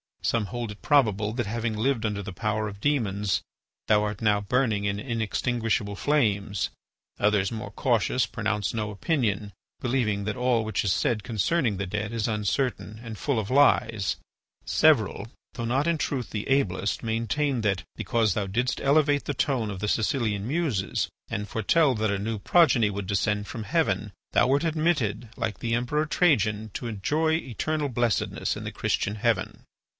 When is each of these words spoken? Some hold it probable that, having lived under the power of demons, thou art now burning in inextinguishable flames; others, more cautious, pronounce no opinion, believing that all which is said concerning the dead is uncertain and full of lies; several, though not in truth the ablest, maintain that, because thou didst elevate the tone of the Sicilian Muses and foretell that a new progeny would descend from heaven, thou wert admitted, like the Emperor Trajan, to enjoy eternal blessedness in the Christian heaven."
Some 0.23 0.47
hold 0.47 0.71
it 0.71 0.81
probable 0.81 1.33
that, 1.33 1.45
having 1.45 1.75
lived 1.77 2.05
under 2.05 2.23
the 2.23 2.33
power 2.33 2.67
of 2.67 2.79
demons, 2.79 3.41
thou 3.87 4.03
art 4.03 4.21
now 4.21 4.39
burning 4.41 4.85
in 4.85 4.99
inextinguishable 4.99 5.95
flames; 5.95 6.69
others, 7.19 7.51
more 7.51 7.71
cautious, 7.71 8.25
pronounce 8.25 8.73
no 8.73 8.91
opinion, 8.91 9.51
believing 9.79 10.23
that 10.23 10.35
all 10.37 10.63
which 10.63 10.83
is 10.83 10.93
said 10.93 11.23
concerning 11.23 11.77
the 11.77 11.85
dead 11.85 12.13
is 12.13 12.27
uncertain 12.27 12.99
and 13.03 13.17
full 13.17 13.39
of 13.39 13.49
lies; 13.51 14.15
several, 14.65 15.27
though 15.53 15.65
not 15.65 15.85
in 15.87 15.97
truth 15.97 16.29
the 16.29 16.47
ablest, 16.47 17.03
maintain 17.03 17.61
that, 17.61 17.83
because 17.95 18.33
thou 18.33 18.47
didst 18.47 18.79
elevate 18.81 19.25
the 19.25 19.33
tone 19.35 19.69
of 19.69 19.79
the 19.79 19.87
Sicilian 19.87 20.47
Muses 20.47 21.09
and 21.29 21.47
foretell 21.47 21.93
that 21.95 22.11
a 22.11 22.19
new 22.19 22.39
progeny 22.39 22.89
would 22.89 23.05
descend 23.05 23.47
from 23.47 23.63
heaven, 23.63 24.13
thou 24.33 24.47
wert 24.47 24.63
admitted, 24.63 25.29
like 25.35 25.59
the 25.59 25.75
Emperor 25.75 26.05
Trajan, 26.05 26.71
to 26.75 26.87
enjoy 26.87 27.33
eternal 27.33 27.89
blessedness 27.89 28.55
in 28.55 28.63
the 28.63 28.71
Christian 28.71 29.15
heaven." 29.15 29.63